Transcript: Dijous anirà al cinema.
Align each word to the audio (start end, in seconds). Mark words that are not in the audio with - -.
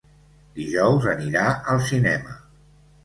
Dijous 0.59 1.05
anirà 1.13 1.45
al 1.75 1.83
cinema. 1.93 2.39